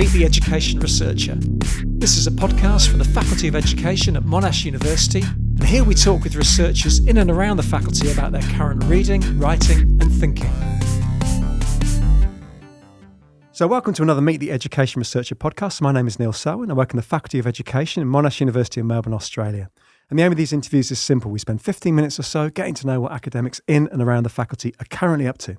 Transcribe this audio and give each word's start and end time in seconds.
Meet 0.00 0.12
the 0.12 0.24
Education 0.24 0.80
Researcher. 0.80 1.34
This 1.84 2.16
is 2.16 2.26
a 2.26 2.30
podcast 2.30 2.88
from 2.88 3.00
the 3.00 3.04
Faculty 3.04 3.48
of 3.48 3.54
Education 3.54 4.16
at 4.16 4.22
Monash 4.22 4.64
University, 4.64 5.20
and 5.20 5.62
here 5.62 5.84
we 5.84 5.94
talk 5.94 6.24
with 6.24 6.36
researchers 6.36 7.00
in 7.00 7.18
and 7.18 7.30
around 7.30 7.58
the 7.58 7.62
faculty 7.62 8.10
about 8.10 8.32
their 8.32 8.40
current 8.56 8.82
reading, 8.84 9.20
writing, 9.38 9.80
and 10.00 10.10
thinking. 10.10 10.50
So, 13.52 13.66
welcome 13.66 13.92
to 13.92 14.02
another 14.02 14.22
Meet 14.22 14.38
the 14.38 14.52
Education 14.52 15.00
Researcher 15.00 15.34
podcast. 15.34 15.82
My 15.82 15.92
name 15.92 16.06
is 16.06 16.18
Neil 16.18 16.32
Selwyn. 16.32 16.70
I 16.70 16.74
work 16.74 16.92
in 16.92 16.96
the 16.96 17.02
Faculty 17.02 17.38
of 17.38 17.46
Education 17.46 18.02
at 18.02 18.08
Monash 18.08 18.40
University 18.40 18.80
in 18.80 18.86
Melbourne, 18.86 19.12
Australia. 19.12 19.68
And 20.08 20.18
the 20.18 20.22
aim 20.22 20.32
of 20.32 20.38
these 20.38 20.54
interviews 20.54 20.90
is 20.90 20.98
simple. 20.98 21.30
We 21.30 21.40
spend 21.40 21.60
15 21.60 21.94
minutes 21.94 22.18
or 22.18 22.22
so 22.22 22.48
getting 22.48 22.72
to 22.76 22.86
know 22.86 23.02
what 23.02 23.12
academics 23.12 23.60
in 23.68 23.86
and 23.92 24.00
around 24.00 24.22
the 24.22 24.30
faculty 24.30 24.72
are 24.80 24.86
currently 24.86 25.28
up 25.28 25.36
to. 25.40 25.58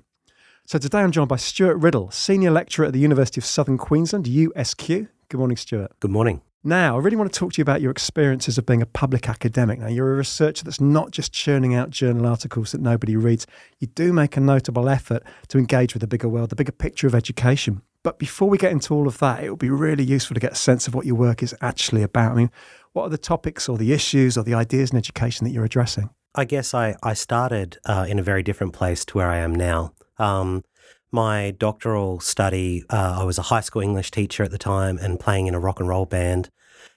So 0.64 0.78
today 0.78 1.00
I'm 1.00 1.10
joined 1.10 1.28
by 1.28 1.36
Stewart 1.36 1.76
Riddle, 1.78 2.10
Senior 2.12 2.52
Lecturer 2.52 2.86
at 2.86 2.92
the 2.92 3.00
University 3.00 3.40
of 3.40 3.44
Southern 3.44 3.76
Queensland, 3.76 4.26
USQ. 4.26 5.08
Good 5.28 5.38
morning, 5.38 5.56
Stewart. 5.56 5.92
Good 5.98 6.12
morning. 6.12 6.40
Now, 6.62 6.94
I 6.94 7.00
really 7.00 7.16
want 7.16 7.32
to 7.32 7.38
talk 7.38 7.52
to 7.54 7.58
you 7.58 7.62
about 7.62 7.80
your 7.80 7.90
experiences 7.90 8.56
of 8.56 8.64
being 8.64 8.80
a 8.80 8.86
public 8.86 9.28
academic. 9.28 9.80
Now, 9.80 9.88
you're 9.88 10.14
a 10.14 10.16
researcher 10.16 10.64
that's 10.64 10.80
not 10.80 11.10
just 11.10 11.32
churning 11.32 11.74
out 11.74 11.90
journal 11.90 12.26
articles 12.26 12.70
that 12.70 12.80
nobody 12.80 13.16
reads. 13.16 13.44
You 13.80 13.88
do 13.88 14.12
make 14.12 14.36
a 14.36 14.40
notable 14.40 14.88
effort 14.88 15.24
to 15.48 15.58
engage 15.58 15.94
with 15.94 16.00
the 16.00 16.06
bigger 16.06 16.28
world, 16.28 16.50
the 16.50 16.56
bigger 16.56 16.72
picture 16.72 17.08
of 17.08 17.14
education. 17.16 17.82
But 18.04 18.20
before 18.20 18.48
we 18.48 18.56
get 18.56 18.70
into 18.70 18.94
all 18.94 19.08
of 19.08 19.18
that, 19.18 19.42
it 19.42 19.50
would 19.50 19.58
be 19.58 19.68
really 19.68 20.04
useful 20.04 20.34
to 20.34 20.40
get 20.40 20.52
a 20.52 20.56
sense 20.56 20.86
of 20.86 20.94
what 20.94 21.06
your 21.06 21.16
work 21.16 21.42
is 21.42 21.56
actually 21.60 22.04
about. 22.04 22.32
I 22.32 22.34
mean, 22.36 22.50
what 22.92 23.02
are 23.02 23.10
the 23.10 23.18
topics 23.18 23.68
or 23.68 23.76
the 23.76 23.92
issues 23.92 24.38
or 24.38 24.44
the 24.44 24.54
ideas 24.54 24.92
in 24.92 24.96
education 24.96 25.44
that 25.44 25.50
you're 25.50 25.64
addressing? 25.64 26.10
I 26.36 26.44
guess 26.44 26.72
I, 26.72 26.94
I 27.02 27.14
started 27.14 27.78
uh, 27.84 28.06
in 28.08 28.20
a 28.20 28.22
very 28.22 28.44
different 28.44 28.72
place 28.72 29.04
to 29.06 29.18
where 29.18 29.28
I 29.28 29.38
am 29.38 29.54
now. 29.54 29.92
Um, 30.18 30.64
my 31.10 31.50
doctoral 31.50 32.20
study, 32.20 32.84
uh, 32.88 33.18
I 33.20 33.24
was 33.24 33.38
a 33.38 33.42
high 33.42 33.60
school 33.60 33.82
English 33.82 34.10
teacher 34.10 34.42
at 34.42 34.50
the 34.50 34.58
time 34.58 34.98
and 34.98 35.20
playing 35.20 35.46
in 35.46 35.54
a 35.54 35.60
rock 35.60 35.78
and 35.78 35.88
roll 35.88 36.06
band. 36.06 36.48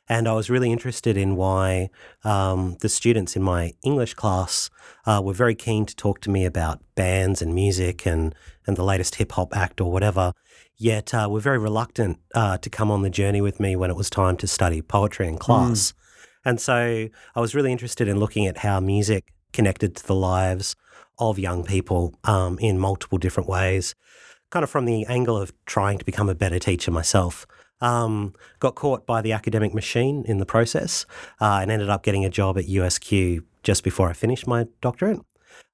And 0.07 0.27
I 0.27 0.33
was 0.33 0.49
really 0.49 0.71
interested 0.71 1.17
in 1.17 1.35
why 1.35 1.89
um, 2.23 2.77
the 2.81 2.89
students 2.89 3.35
in 3.35 3.41
my 3.41 3.73
English 3.83 4.13
class 4.13 4.69
uh, 5.05 5.21
were 5.23 5.33
very 5.33 5.55
keen 5.55 5.85
to 5.87 5.95
talk 5.95 6.21
to 6.21 6.29
me 6.29 6.45
about 6.45 6.79
bands 6.93 7.41
and 7.41 7.53
music 7.55 8.05
and, 8.05 8.33
and 8.67 8.77
the 8.77 8.83
latest 8.83 9.15
hip 9.15 9.31
hop 9.33 9.55
act 9.55 9.81
or 9.81 9.91
whatever, 9.91 10.31
yet 10.77 11.13
uh, 11.13 11.27
were 11.29 11.39
very 11.39 11.57
reluctant 11.57 12.19
uh, 12.35 12.57
to 12.59 12.69
come 12.69 12.91
on 12.91 13.01
the 13.01 13.09
journey 13.09 13.41
with 13.41 13.59
me 13.59 13.75
when 13.75 13.89
it 13.89 13.95
was 13.95 14.09
time 14.09 14.37
to 14.37 14.47
study 14.47 14.81
poetry 14.81 15.27
in 15.27 15.37
class. 15.37 15.91
Mm. 15.91 15.93
And 16.45 16.61
so 16.61 17.09
I 17.35 17.39
was 17.39 17.55
really 17.55 17.71
interested 17.71 18.07
in 18.07 18.19
looking 18.19 18.45
at 18.45 18.57
how 18.59 18.79
music 18.79 19.33
connected 19.51 19.95
to 19.95 20.05
the 20.05 20.15
lives 20.15 20.75
of 21.19 21.39
young 21.39 21.63
people 21.63 22.13
um, 22.23 22.57
in 22.59 22.79
multiple 22.79 23.17
different 23.17 23.49
ways, 23.49 23.95
kind 24.49 24.63
of 24.63 24.69
from 24.69 24.85
the 24.85 25.05
angle 25.05 25.37
of 25.37 25.53
trying 25.65 25.97
to 25.97 26.05
become 26.05 26.29
a 26.29 26.35
better 26.35 26.59
teacher 26.59 26.91
myself. 26.91 27.45
Um, 27.81 28.33
got 28.59 28.75
caught 28.75 29.05
by 29.05 29.21
the 29.21 29.33
academic 29.33 29.73
machine 29.73 30.23
in 30.25 30.37
the 30.37 30.45
process 30.45 31.05
uh, 31.41 31.59
and 31.61 31.69
ended 31.69 31.89
up 31.89 32.03
getting 32.03 32.23
a 32.23 32.29
job 32.29 32.57
at 32.57 32.65
USQ 32.65 33.43
just 33.63 33.83
before 33.83 34.09
I 34.09 34.13
finished 34.13 34.47
my 34.47 34.67
doctorate. 34.81 35.19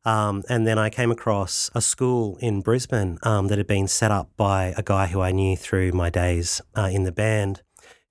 Um, 0.04 0.44
and 0.50 0.66
then 0.66 0.80
I 0.80 0.90
came 0.90 1.12
across 1.12 1.70
a 1.76 1.82
school 1.82 2.38
in 2.38 2.62
Brisbane 2.62 3.20
um, 3.24 3.48
that 3.48 3.58
had 3.58 3.68
been 3.68 3.88
set 3.88 4.12
up 4.12 4.32
by 4.36 4.74
a 4.78 4.84
guy 4.84 5.08
who 5.08 5.22
I 5.22 5.32
knew 5.32 5.56
through 5.56 5.92
my 5.92 6.10
days 6.10 6.62
uh, 6.76 6.90
in 6.92 7.04
the 7.04 7.12
band, 7.12 7.62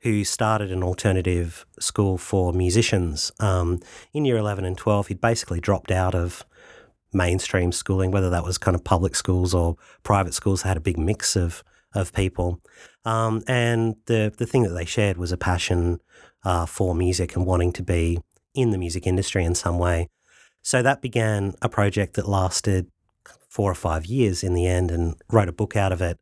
who 0.02 0.24
started 0.24 0.70
an 0.70 0.82
alternative 0.82 1.66
school 1.78 2.16
for 2.16 2.52
musicians 2.52 3.32
um, 3.40 3.80
in 4.14 4.24
year 4.24 4.36
11 4.36 4.64
and 4.64 4.78
12. 4.78 5.08
He'd 5.08 5.20
basically 5.20 5.60
dropped 5.60 5.90
out 5.90 6.14
of 6.14 6.44
mainstream 7.12 7.72
schooling, 7.72 8.10
whether 8.10 8.30
that 8.30 8.44
was 8.44 8.58
kind 8.58 8.74
of 8.74 8.84
public 8.84 9.14
schools 9.14 9.54
or 9.54 9.76
private 10.02 10.34
schools, 10.34 10.62
had 10.62 10.76
a 10.76 10.80
big 10.80 10.98
mix 10.98 11.36
of 11.36 11.62
of 11.94 12.12
people. 12.12 12.60
Um, 13.04 13.42
and 13.46 13.96
the 14.06 14.32
the 14.36 14.46
thing 14.46 14.62
that 14.62 14.70
they 14.70 14.84
shared 14.84 15.16
was 15.16 15.32
a 15.32 15.36
passion 15.36 16.00
uh, 16.44 16.66
for 16.66 16.94
music 16.94 17.36
and 17.36 17.46
wanting 17.46 17.72
to 17.74 17.82
be 17.82 18.20
in 18.54 18.70
the 18.70 18.78
music 18.78 19.06
industry 19.06 19.44
in 19.44 19.54
some 19.54 19.78
way. 19.78 20.08
So 20.62 20.82
that 20.82 21.00
began 21.00 21.54
a 21.62 21.68
project 21.68 22.14
that 22.14 22.28
lasted 22.28 22.90
four 23.48 23.70
or 23.70 23.74
five 23.74 24.06
years 24.06 24.44
in 24.44 24.54
the 24.54 24.66
end, 24.66 24.90
and 24.90 25.16
wrote 25.30 25.48
a 25.48 25.52
book 25.52 25.76
out 25.76 25.92
of 25.92 26.00
it, 26.00 26.18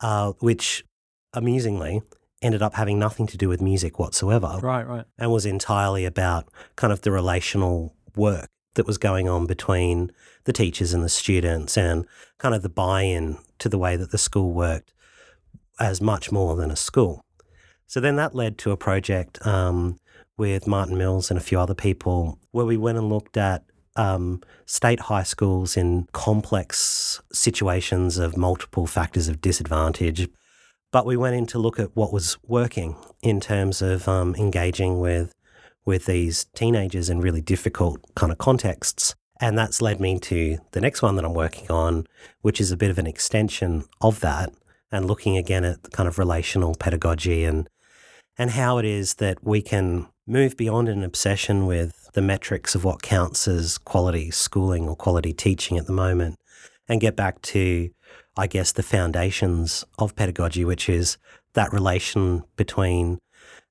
uh, 0.00 0.32
which 0.38 0.84
amusingly 1.32 2.02
ended 2.40 2.62
up 2.62 2.74
having 2.74 2.98
nothing 2.98 3.26
to 3.26 3.36
do 3.36 3.48
with 3.48 3.60
music 3.60 3.98
whatsoever. 3.98 4.60
Right, 4.62 4.86
right. 4.86 5.04
And 5.18 5.32
was 5.32 5.44
entirely 5.44 6.04
about 6.04 6.48
kind 6.76 6.92
of 6.92 7.00
the 7.00 7.10
relational 7.10 7.96
work 8.14 8.48
that 8.78 8.86
was 8.86 8.96
going 8.96 9.28
on 9.28 9.44
between 9.44 10.10
the 10.44 10.52
teachers 10.52 10.94
and 10.94 11.04
the 11.04 11.08
students 11.08 11.76
and 11.76 12.06
kind 12.38 12.54
of 12.54 12.62
the 12.62 12.68
buy 12.68 13.02
in 13.02 13.36
to 13.58 13.68
the 13.68 13.76
way 13.76 13.96
that 13.96 14.12
the 14.12 14.18
school 14.18 14.52
worked 14.52 14.94
as 15.80 16.00
much 16.00 16.32
more 16.32 16.56
than 16.56 16.70
a 16.70 16.76
school. 16.76 17.20
So 17.86 18.00
then 18.00 18.16
that 18.16 18.34
led 18.34 18.56
to 18.58 18.70
a 18.70 18.76
project 18.76 19.44
um, 19.44 19.98
with 20.36 20.66
Martin 20.66 20.96
Mills 20.96 21.30
and 21.30 21.38
a 21.38 21.42
few 21.42 21.58
other 21.58 21.74
people 21.74 22.38
where 22.52 22.66
we 22.66 22.76
went 22.76 22.98
and 22.98 23.08
looked 23.08 23.36
at 23.36 23.64
um, 23.96 24.42
state 24.64 25.00
high 25.00 25.24
schools 25.24 25.76
in 25.76 26.06
complex 26.12 27.20
situations 27.32 28.16
of 28.16 28.36
multiple 28.36 28.86
factors 28.86 29.26
of 29.26 29.40
disadvantage. 29.40 30.28
But 30.92 31.04
we 31.04 31.16
went 31.16 31.34
in 31.34 31.46
to 31.46 31.58
look 31.58 31.80
at 31.80 31.96
what 31.96 32.12
was 32.12 32.38
working 32.46 32.96
in 33.22 33.40
terms 33.40 33.82
of 33.82 34.06
um, 34.06 34.36
engaging 34.36 35.00
with 35.00 35.34
with 35.88 36.04
these 36.04 36.44
teenagers 36.54 37.08
in 37.08 37.18
really 37.18 37.40
difficult 37.40 37.98
kind 38.14 38.30
of 38.30 38.36
contexts. 38.36 39.14
And 39.40 39.56
that's 39.56 39.80
led 39.80 40.00
me 40.00 40.18
to 40.18 40.58
the 40.72 40.82
next 40.82 41.00
one 41.00 41.16
that 41.16 41.24
I'm 41.24 41.32
working 41.32 41.70
on, 41.70 42.06
which 42.42 42.60
is 42.60 42.70
a 42.70 42.76
bit 42.76 42.90
of 42.90 42.98
an 42.98 43.06
extension 43.06 43.84
of 44.02 44.20
that 44.20 44.52
and 44.92 45.06
looking 45.06 45.38
again 45.38 45.64
at 45.64 45.90
kind 45.92 46.06
of 46.06 46.18
relational 46.18 46.74
pedagogy 46.74 47.42
and 47.42 47.68
and 48.36 48.50
how 48.50 48.76
it 48.78 48.84
is 48.84 49.14
that 49.14 49.42
we 49.42 49.62
can 49.62 50.06
move 50.26 50.56
beyond 50.58 50.88
an 50.88 51.02
obsession 51.02 51.66
with 51.66 52.10
the 52.12 52.22
metrics 52.22 52.74
of 52.74 52.84
what 52.84 53.02
counts 53.02 53.48
as 53.48 53.78
quality 53.78 54.30
schooling 54.30 54.88
or 54.88 54.94
quality 54.94 55.32
teaching 55.32 55.78
at 55.78 55.86
the 55.86 55.92
moment 55.92 56.36
and 56.86 57.00
get 57.00 57.16
back 57.16 57.40
to 57.40 57.90
I 58.36 58.46
guess 58.46 58.72
the 58.72 58.82
foundations 58.82 59.84
of 59.98 60.14
pedagogy 60.14 60.66
which 60.66 60.88
is 60.88 61.16
that 61.54 61.72
relation 61.72 62.44
between 62.56 63.18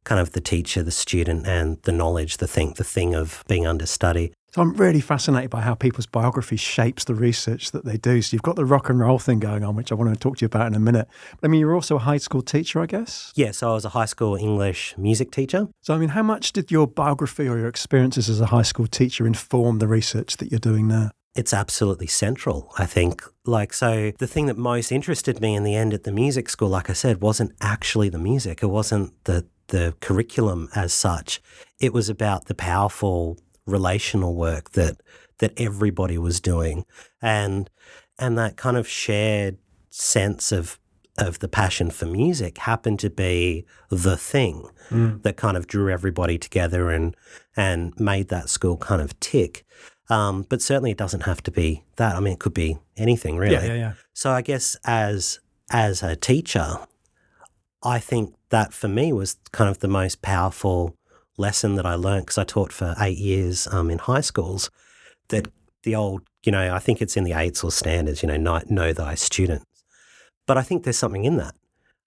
kind 0.08 0.22
of 0.22 0.32
the 0.32 0.40
teacher, 0.40 0.82
the 0.82 0.92
student, 0.92 1.46
and 1.46 1.82
the 1.84 1.92
knowledge, 1.92 2.38
the 2.38 2.48
thing, 2.48 2.74
the 2.78 2.84
thing 2.84 3.14
of 3.14 3.44
being 3.50 3.68
understudy. 3.68 4.32
So 4.54 4.62
I'm 4.62 4.74
really 4.74 5.02
fascinated 5.02 5.50
by 5.50 5.60
how 5.60 5.76
people's 5.76 6.06
biography 6.06 6.56
shapes 6.56 7.04
the 7.04 7.14
research 7.14 7.72
that 7.72 7.84
they 7.84 7.98
do. 7.98 8.22
So 8.22 8.34
you've 8.34 8.42
got 8.42 8.56
the 8.56 8.64
rock 8.64 8.90
and 8.90 9.00
roll 9.00 9.20
thing 9.20 9.40
going 9.40 9.66
on, 9.66 9.76
which 9.76 9.92
I 9.92 9.96
want 9.96 10.14
to 10.14 10.18
talk 10.18 10.38
to 10.38 10.44
you 10.44 10.46
about 10.46 10.68
in 10.68 10.76
a 10.76 10.80
minute. 10.80 11.10
But 11.42 11.50
I 11.50 11.52
mean, 11.52 11.60
you're 11.60 11.76
also 11.76 11.98
a 11.98 12.00
high 12.00 12.18
school 12.18 12.42
teacher, 12.42 12.80
I 12.80 12.86
guess. 12.86 13.34
Yeah, 13.36 13.52
so 13.52 13.72
I 13.72 13.74
was 13.74 13.84
a 13.84 13.90
high 13.90 14.06
school 14.06 14.36
English 14.36 14.96
music 14.98 15.32
teacher. 15.32 15.68
So 15.82 15.94
I 15.94 15.98
mean, 15.98 16.10
how 16.10 16.24
much 16.24 16.54
did 16.54 16.72
your 16.72 16.88
biography 16.88 17.46
or 17.48 17.58
your 17.58 17.68
experiences 17.68 18.30
as 18.30 18.40
a 18.40 18.48
high 18.48 18.62
school 18.62 18.88
teacher 18.88 19.28
inform 19.28 19.80
the 19.80 19.88
research 19.88 20.38
that 20.38 20.52
you're 20.52 20.60
doing 20.60 20.88
now? 20.88 21.12
it's 21.36 21.54
absolutely 21.54 22.08
central, 22.08 22.74
I 22.80 22.88
think. 22.88 23.24
Like, 23.46 23.72
so 23.72 24.12
the 24.18 24.26
thing 24.26 24.48
that 24.48 24.58
most 24.58 24.92
interested 24.92 25.40
me 25.40 25.54
in 25.54 25.64
the 25.64 25.76
end 25.76 25.94
at 25.94 26.04
the 26.04 26.12
music 26.12 26.50
school, 26.50 26.70
like 26.70 26.90
I 26.90 26.94
said, 26.94 27.22
wasn't 27.22 27.54
actually 27.62 28.10
the 28.10 28.18
music. 28.18 28.64
It 28.64 28.68
wasn't 28.68 29.14
the, 29.26 29.46
the 29.68 29.96
curriculum 30.00 30.70
as 30.76 30.94
such. 30.94 31.42
It 31.80 31.94
was 31.94 32.10
about 32.10 32.46
the 32.46 32.56
powerful 32.56 33.38
relational 33.66 34.36
work 34.36 34.72
that 34.72 35.02
that 35.40 35.54
everybody 35.58 36.18
was 36.18 36.40
doing, 36.40 36.86
and 37.22 37.70
and 38.18 38.38
that 38.38 38.58
kind 38.58 38.78
of 38.78 38.88
shared 38.88 39.58
sense 39.90 40.52
of 40.52 40.80
of 41.18 41.40
the 41.40 41.48
passion 41.48 41.90
for 41.90 42.06
music 42.06 42.60
happened 42.60 43.00
to 43.00 43.10
be 43.10 43.66
the 43.90 44.16
thing 44.16 44.70
mm. 44.90 45.22
that 45.24 45.36
kind 45.36 45.58
of 45.58 45.66
drew 45.66 45.92
everybody 45.92 46.38
together 46.38 46.92
and 46.92 47.16
and 47.56 48.00
made 48.00 48.30
that 48.30 48.50
school 48.50 48.78
kind 48.78 49.02
of 49.02 49.20
tick. 49.20 49.66
Um, 50.10 50.46
but 50.48 50.62
certainly, 50.62 50.92
it 50.92 50.98
doesn't 50.98 51.24
have 51.24 51.44
to 51.44 51.52
be 51.52 51.84
that. 51.98 52.16
I 52.16 52.20
mean, 52.20 52.34
it 52.34 52.40
could 52.40 52.54
be 52.54 52.78
anything 52.96 53.38
really. 53.38 53.56
Yeah, 53.56 53.66
yeah, 53.66 53.74
yeah. 53.74 53.94
So 54.14 54.32
I 54.32 54.42
guess 54.42 54.78
as 54.86 55.40
as 55.70 56.02
a 56.02 56.16
teacher, 56.16 56.78
I 57.84 58.00
think 58.00 58.37
that 58.50 58.74
for 58.74 58.88
me 58.88 59.12
was 59.14 59.38
kind 59.52 59.70
of 59.70 59.80
the 59.80 59.88
most 59.88 60.22
powerful 60.22 60.96
lesson 61.38 61.76
that 61.76 61.86
I 61.86 61.96
learned 61.96 62.26
because 62.26 62.38
I 62.38 62.44
taught 62.44 62.72
for 62.72 62.96
eight 63.00 63.18
years 63.18 63.68
um, 63.68 63.90
in 63.90 64.00
high 64.00 64.22
schools. 64.22 64.70
That 65.30 65.48
the 65.84 65.96
old, 65.96 66.22
you 66.44 66.52
know, 66.52 66.74
I 66.74 66.80
think 66.80 67.02
it's 67.02 67.18
in 67.18 67.24
the 67.24 67.32
AITSL 67.32 67.72
standards, 67.72 68.24
you 68.24 68.28
know, 68.28 68.38
know, 68.38 68.62
know 68.70 68.94
thy 68.94 69.16
students. 69.16 69.66
But 70.46 70.58
I 70.58 70.62
think 70.62 70.84
there's 70.84 70.98
something 70.98 71.26
in 71.26 71.38
that 71.38 71.56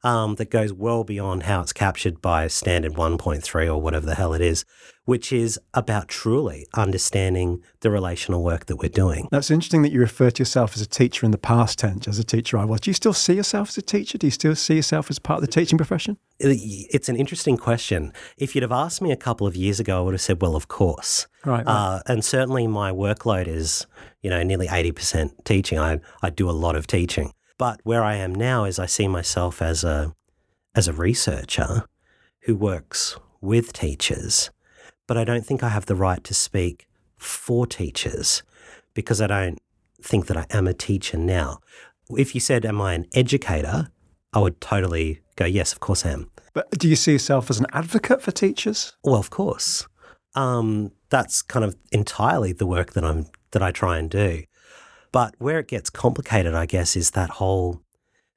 um, 0.03 0.37
that 0.37 0.51
goes 0.51 0.73
well 0.73 1.05
beyond 1.05 1.45
how 1.45 1.61
it's 1.61 1.73
captured 1.73 2.23
by 2.23 2.47
standard 2.49 2.95
1.3 2.95 3.67
or 3.67 3.81
whatever 3.81 4.07
the 4.07 4.15
hell 4.15 4.33
it 4.33 4.41
is, 4.41 4.65
which 5.05 5.33
is 5.33 5.61
about 5.75 6.09
truly 6.09 6.67
understanding 6.75 7.63
the 7.81 7.91
relational 7.91 8.43
work 8.43 8.67
that 8.67 8.77
we're 8.77 8.89
doing. 8.89 9.29
That's 9.31 9.51
interesting 9.51 9.83
that 9.83 9.93
you 9.93 10.01
refer 10.01 10.31
to 10.31 10.41
yourself 10.41 10.75
as 10.75 10.81
a 10.81 10.87
teacher 10.87 11.27
in 11.27 11.33
the 11.33 11.39
past 11.39 11.79
tense, 11.79 12.09
as 12.09 12.19
a 12.19 12.25
teacher 12.25 12.59
I 12.59 12.65
was. 12.65 12.81
Do 12.81 12.91
you 12.91 12.95
still 12.95 13.13
see 13.13 13.35
yourself 13.35 13.69
as 13.71 13.79
a 13.79 13.83
teacher? 13.83 14.19
Do 14.19 14.27
you 14.27 14.31
still 14.31 14.57
see 14.57 14.77
yourself 14.77 15.11
as 15.11 15.19
part 15.19 15.39
of 15.39 15.47
the 15.47 15.53
teaching 15.53 15.77
profession? 15.77 16.17
It's 16.41 17.09
an 17.09 17.17
interesting 17.17 17.57
question. 17.57 18.13
If 18.39 18.55
you'd 18.55 18.63
have 18.63 18.73
asked 18.73 19.03
me 19.03 19.13
a 19.13 19.17
couple 19.17 19.47
of 19.47 19.55
years 19.55 19.79
ago, 19.79 19.99
I 19.99 20.01
would 20.01 20.15
have 20.15 20.21
said, 20.21 20.41
well, 20.41 20.57
of 20.57 20.69
course. 20.69 21.27
Right. 21.45 21.65
right. 21.65 21.67
Uh, 21.67 22.01
and 22.07 22.25
certainly 22.25 22.67
my 22.67 22.91
workload 22.93 23.47
is, 23.47 23.87
you 24.23 24.31
know, 24.31 24.43
nearly 24.43 24.67
80% 24.67 25.45
teaching. 25.45 25.79
I, 25.79 26.01
I 26.23 26.31
do 26.31 26.49
a 26.49 26.53
lot 26.53 26.77
of 26.77 26.87
teaching. 26.87 27.33
But 27.59 27.81
where 27.85 28.03
I 28.03 28.15
am 28.15 28.35
now 28.35 28.65
is 28.65 28.79
I 28.79 28.87
see 28.87 29.07
myself 29.07 29.61
as 29.61 29.85
a 29.85 30.15
as 30.75 30.89
a 30.89 30.95
researcher 30.95 31.85
who 32.45 32.57
works 32.57 33.19
with 33.43 33.73
teachers, 33.73 34.51
but 35.07 35.19
I 35.19 35.25
don't 35.25 35.45
think 35.45 35.63
I 35.63 35.69
have 35.69 35.85
the 35.85 35.97
right 35.97 36.23
to 36.25 36.33
speak 36.33 36.87
for 37.19 37.67
teachers 37.67 38.43
because 38.95 39.21
I 39.21 39.27
don't 39.27 39.59
think 40.03 40.27
that 40.29 40.39
I 40.39 40.47
am 40.51 40.67
a 40.67 40.73
teacher 40.73 41.19
now. 41.19 41.59
If 42.17 42.35
you 42.35 42.41
said, 42.41 42.65
Am 42.65 42.81
I 42.81 42.95
an 42.95 43.07
educator? 43.15 43.91
I 44.33 44.39
would 44.39 44.61
totally 44.61 45.21
go, 45.37 45.45
Yes, 45.45 45.73
of 45.73 45.81
course 45.81 46.07
I 46.07 46.11
am. 46.11 46.31
But 46.53 46.71
do 46.73 46.89
you 46.89 46.97
see 46.97 47.13
yourself 47.13 47.51
as 47.51 47.61
an 47.61 47.67
advocate 47.73 48.23
for 48.23 48.31
teachers? 48.31 48.93
Well, 49.05 49.17
of 49.17 49.31
course. 49.31 49.87
Um, 50.35 50.93
that's 51.09 51.43
kind 51.43 51.65
of 51.65 51.77
entirely 51.93 52.53
the 52.53 52.67
work 52.67 52.93
that 52.93 53.05
I'm 53.05 53.27
that 53.53 53.63
I 53.63 53.71
try 53.73 53.99
and 53.99 54.09
do. 54.11 54.45
But 55.13 55.35
where 55.39 55.59
it 55.59 55.67
gets 55.69 55.91
complicated, 55.91 56.55
I 56.55 56.67
guess, 56.67 56.95
is 56.97 57.13
that 57.13 57.31
whole 57.31 57.83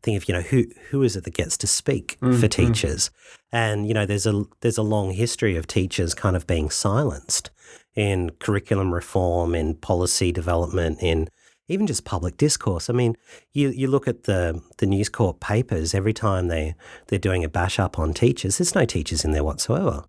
thing 0.01 0.15
of 0.15 0.27
you 0.27 0.33
know 0.33 0.41
who 0.41 0.65
who 0.89 1.03
is 1.03 1.15
it 1.15 1.23
that 1.23 1.33
gets 1.33 1.57
to 1.57 1.67
speak 1.67 2.17
Mm, 2.21 2.39
for 2.39 2.47
teachers, 2.47 3.11
and 3.51 3.87
you 3.87 3.93
know 3.93 4.05
there's 4.05 4.25
a 4.25 4.43
there's 4.61 4.77
a 4.77 4.83
long 4.83 5.11
history 5.11 5.55
of 5.55 5.67
teachers 5.67 6.13
kind 6.13 6.35
of 6.35 6.47
being 6.47 6.69
silenced 6.69 7.51
in 7.95 8.31
curriculum 8.39 8.93
reform, 8.93 9.53
in 9.53 9.75
policy 9.75 10.31
development, 10.31 10.97
in 11.01 11.27
even 11.67 11.87
just 11.87 12.05
public 12.05 12.37
discourse. 12.37 12.89
I 12.89 12.93
mean, 12.93 13.15
you 13.53 13.69
you 13.69 13.87
look 13.87 14.07
at 14.07 14.23
the 14.23 14.61
the 14.77 14.85
News 14.85 15.09
Corp 15.09 15.39
papers 15.39 15.93
every 15.93 16.13
time 16.13 16.47
they 16.47 16.75
they're 17.07 17.19
doing 17.19 17.43
a 17.43 17.49
bash 17.49 17.79
up 17.79 17.97
on 17.97 18.13
teachers. 18.13 18.57
There's 18.57 18.75
no 18.75 18.85
teachers 18.85 19.23
in 19.23 19.31
there 19.31 19.43
whatsoever. 19.43 20.05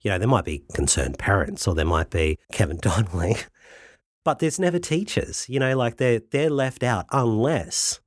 You 0.00 0.10
know, 0.10 0.18
there 0.18 0.28
might 0.28 0.44
be 0.44 0.64
concerned 0.74 1.18
parents 1.18 1.66
or 1.68 1.74
there 1.74 1.84
might 1.84 2.10
be 2.10 2.38
Kevin 2.52 2.76
Donnelly, 2.82 3.36
but 4.24 4.40
there's 4.40 4.58
never 4.58 4.78
teachers. 4.78 5.48
You 5.48 5.60
know, 5.60 5.76
like 5.76 5.96
they're 5.96 6.20
they're 6.30 6.50
left 6.50 6.82
out 6.82 7.06
unless 7.12 8.00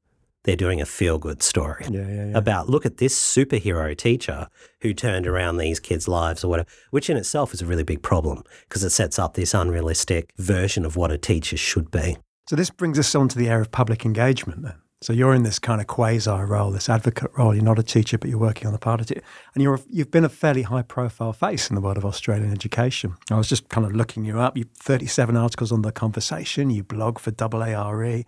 they're 0.43 0.55
doing 0.55 0.79
a 0.79 0.85
feel 0.85 1.17
good 1.17 1.41
story 1.41 1.85
Yeah, 1.89 2.07
yeah, 2.07 2.25
yeah. 2.27 2.37
about 2.37 2.69
look 2.69 2.85
at 2.85 2.97
this 2.97 3.17
superhero 3.19 3.97
teacher 3.97 4.47
who 4.81 4.93
turned 4.93 5.25
around 5.25 5.57
these 5.57 5.79
kids' 5.79 6.07
lives 6.07 6.43
or 6.43 6.49
whatever, 6.49 6.69
which 6.91 7.09
in 7.09 7.17
itself 7.17 7.53
is 7.53 7.61
a 7.61 7.65
really 7.65 7.83
big 7.83 8.03
problem 8.03 8.43
because 8.69 8.83
it 8.83 8.91
sets 8.91 9.17
up 9.17 9.33
this 9.33 9.53
unrealistic 9.53 10.31
version 10.37 10.85
of 10.85 10.95
what 10.95 11.11
a 11.11 11.17
teacher 11.17 11.57
should 11.57 11.89
be. 11.89 12.17
So 12.47 12.55
this 12.55 12.69
brings 12.69 12.99
us 12.99 13.15
on 13.15 13.27
to 13.29 13.37
the 13.39 13.49
area 13.49 13.61
of 13.61 13.71
public 13.71 14.05
engagement 14.05 14.61
then. 14.61 14.75
So 15.01 15.13
you're 15.13 15.33
in 15.33 15.43
this 15.43 15.57
kind 15.57 15.81
of 15.81 15.87
quasi 15.87 16.29
role, 16.29 16.71
this 16.71 16.89
advocate 16.89 17.31
role. 17.37 17.53
You're 17.53 17.63
not 17.63 17.79
a 17.79 17.83
teacher, 17.83 18.17
but 18.17 18.29
you're 18.29 18.39
working 18.39 18.67
on 18.67 18.73
the 18.73 18.79
part 18.79 19.01
of 19.01 19.09
it. 19.11 19.23
And 19.53 19.63
you're 19.63 19.79
you've 19.89 20.11
been 20.11 20.23
a 20.23 20.29
fairly 20.29 20.61
high 20.61 20.83
profile 20.83 21.33
face 21.33 21.69
in 21.69 21.75
the 21.75 21.81
world 21.81 21.97
of 21.97 22.05
Australian 22.05 22.51
education. 22.51 23.15
I 23.31 23.35
was 23.35 23.49
just 23.49 23.69
kind 23.69 23.85
of 23.85 23.93
looking 23.93 24.25
you 24.25 24.39
up. 24.39 24.57
You 24.57 24.65
37 24.77 25.35
articles 25.35 25.71
on 25.71 25.81
the 25.81 25.91
conversation. 25.91 26.69
You 26.69 26.83
blog 26.83 27.19
for 27.19 27.31
AARE. 27.31 28.25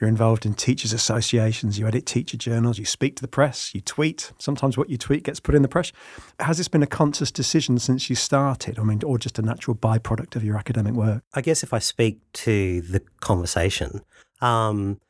You're 0.00 0.08
involved 0.08 0.46
in 0.46 0.54
teachers' 0.54 0.94
associations. 0.94 1.78
You 1.78 1.86
edit 1.86 2.06
teacher 2.06 2.38
journals. 2.38 2.78
You 2.78 2.86
speak 2.86 3.16
to 3.16 3.22
the 3.22 3.28
press. 3.28 3.74
You 3.74 3.82
tweet. 3.82 4.32
Sometimes 4.38 4.78
what 4.78 4.88
you 4.88 4.96
tweet 4.96 5.24
gets 5.24 5.40
put 5.40 5.54
in 5.54 5.60
the 5.60 5.68
press. 5.68 5.92
Has 6.38 6.56
this 6.56 6.68
been 6.68 6.82
a 6.82 6.86
conscious 6.86 7.30
decision 7.30 7.78
since 7.78 8.08
you 8.08 8.16
started? 8.16 8.78
I 8.78 8.82
mean, 8.82 9.02
or 9.04 9.18
just 9.18 9.38
a 9.38 9.42
natural 9.42 9.76
byproduct 9.76 10.36
of 10.36 10.42
your 10.42 10.56
academic 10.56 10.94
work? 10.94 11.22
I 11.34 11.42
guess 11.42 11.62
if 11.62 11.74
I 11.74 11.80
speak 11.80 12.18
to 12.32 12.80
the 12.80 13.02
conversation, 13.20 14.00
um, 14.40 15.00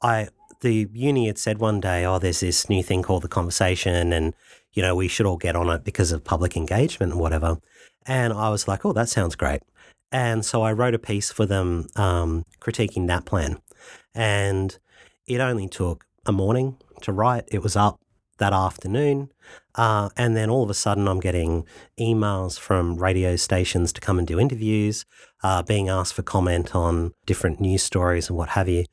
I 0.00 0.28
the 0.60 0.88
uni 0.92 1.26
had 1.26 1.38
said 1.38 1.58
one 1.58 1.80
day, 1.80 2.04
"Oh, 2.04 2.18
there's 2.18 2.40
this 2.40 2.68
new 2.68 2.82
thing 2.82 3.02
called 3.02 3.22
the 3.22 3.28
conversation, 3.28 4.12
and 4.12 4.32
you 4.72 4.82
know 4.82 4.94
we 4.94 5.08
should 5.08 5.26
all 5.26 5.36
get 5.36 5.56
on 5.56 5.68
it 5.70 5.84
because 5.84 6.12
of 6.12 6.24
public 6.24 6.56
engagement 6.56 7.12
and 7.12 7.20
whatever." 7.20 7.58
And 8.06 8.32
I 8.32 8.50
was 8.50 8.68
like, 8.68 8.84
"Oh, 8.84 8.92
that 8.92 9.08
sounds 9.08 9.34
great." 9.34 9.62
And 10.12 10.44
so 10.44 10.62
I 10.62 10.72
wrote 10.72 10.94
a 10.94 10.98
piece 10.98 11.32
for 11.32 11.46
them 11.46 11.88
um, 11.96 12.44
critiquing 12.60 13.08
that 13.08 13.24
plan, 13.24 13.58
and 14.14 14.78
it 15.26 15.40
only 15.40 15.68
took 15.68 16.04
a 16.24 16.32
morning 16.32 16.76
to 17.02 17.12
write. 17.12 17.44
It 17.48 17.62
was 17.62 17.76
up 17.76 18.00
that 18.38 18.52
afternoon, 18.52 19.30
uh, 19.74 20.10
and 20.16 20.36
then 20.36 20.50
all 20.50 20.62
of 20.62 20.70
a 20.70 20.74
sudden, 20.74 21.08
I'm 21.08 21.20
getting 21.20 21.64
emails 21.98 22.58
from 22.58 22.96
radio 22.96 23.36
stations 23.36 23.92
to 23.94 24.00
come 24.00 24.18
and 24.18 24.26
do 24.26 24.38
interviews, 24.38 25.04
uh, 25.42 25.62
being 25.62 25.88
asked 25.88 26.14
for 26.14 26.22
comment 26.22 26.74
on 26.74 27.12
different 27.24 27.60
news 27.60 27.82
stories 27.82 28.28
and 28.28 28.36
what 28.36 28.50
have 28.50 28.68
you. 28.68 28.84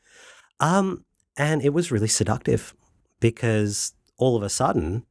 Um, 0.59 1.05
and 1.37 1.61
it 1.61 1.73
was 1.73 1.91
really 1.91 2.07
seductive 2.07 2.73
because 3.19 3.93
all 4.17 4.35
of 4.35 4.43
a 4.43 4.49
sudden, 4.49 5.05